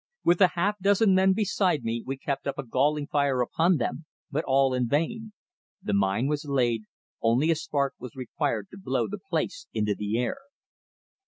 With 0.23 0.39
the 0.39 0.47
half 0.55 0.79
dozen 0.79 1.13
men 1.13 1.33
beside 1.33 1.83
me 1.83 2.01
we 2.03 2.17
kept 2.17 2.47
up 2.47 2.57
a 2.57 2.63
galling 2.65 3.05
fire 3.05 3.39
upon 3.41 3.77
them, 3.77 4.05
but 4.31 4.43
all 4.45 4.73
in 4.73 4.87
vain. 4.87 5.33
The 5.83 5.93
mine 5.93 6.25
was 6.25 6.43
laid; 6.45 6.85
only 7.21 7.51
a 7.51 7.55
spark 7.55 7.93
was 7.99 8.15
required 8.15 8.69
to 8.71 8.79
blow 8.81 9.07
the 9.07 9.19
place 9.19 9.67
into 9.73 9.93
the 9.93 10.17
air. 10.17 10.37